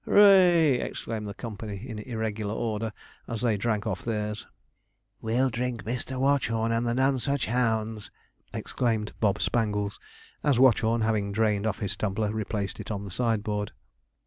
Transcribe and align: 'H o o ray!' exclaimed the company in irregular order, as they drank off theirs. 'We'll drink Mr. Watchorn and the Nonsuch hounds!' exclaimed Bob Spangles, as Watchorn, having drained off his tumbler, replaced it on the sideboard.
'H 0.03 0.07
o 0.07 0.11
o 0.13 0.15
ray!' 0.15 0.79
exclaimed 0.79 1.27
the 1.27 1.33
company 1.35 1.87
in 1.87 1.99
irregular 1.99 2.55
order, 2.55 2.91
as 3.27 3.41
they 3.43 3.55
drank 3.55 3.85
off 3.85 4.01
theirs. 4.03 4.47
'We'll 5.21 5.51
drink 5.51 5.83
Mr. 5.83 6.19
Watchorn 6.19 6.71
and 6.71 6.87
the 6.87 6.95
Nonsuch 6.95 7.45
hounds!' 7.45 8.09
exclaimed 8.51 9.13
Bob 9.19 9.39
Spangles, 9.39 9.99
as 10.43 10.57
Watchorn, 10.57 11.01
having 11.01 11.31
drained 11.31 11.67
off 11.67 11.77
his 11.77 11.95
tumbler, 11.95 12.31
replaced 12.31 12.79
it 12.79 12.89
on 12.89 13.05
the 13.05 13.11
sideboard. 13.11 13.73